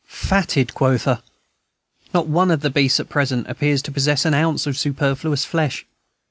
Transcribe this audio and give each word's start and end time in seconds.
Fatted, 0.07 0.73
quotha! 0.73 1.21
Not 2.11 2.25
one 2.25 2.49
of 2.49 2.61
the 2.61 2.71
beasts 2.71 2.99
at 2.99 3.07
present 3.07 3.47
appears 3.47 3.83
to 3.83 3.91
possess 3.91 4.25
an 4.25 4.33
ounce 4.33 4.65
of 4.65 4.75
superfluous 4.75 5.45
flesh. 5.45 5.85